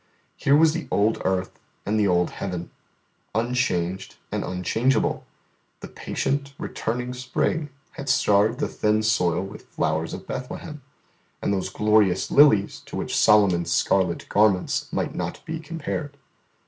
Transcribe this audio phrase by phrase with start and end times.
[0.35, 2.71] Here was the old earth and the old heaven,
[3.35, 5.27] unchanged and unchangeable;
[5.81, 10.81] the patient, returning spring had starred the thin soil with flowers of Bethlehem,
[11.39, 16.17] and those glorious lilies to which Solomon's scarlet garments might not be compared.